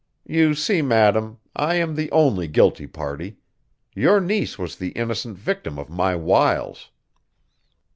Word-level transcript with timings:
You 0.25 0.55
see 0.55 0.81
madam, 0.81 1.37
I 1.55 1.75
am 1.75 1.93
the 1.93 2.09
only 2.11 2.47
guilty 2.47 2.87
party. 2.87 3.37
Your 3.93 4.19
niece 4.19 4.57
was 4.57 4.77
the 4.77 4.89
innocent 4.93 5.37
victim 5.37 5.77
of 5.77 5.91
my 5.91 6.15
wiles." 6.15 6.89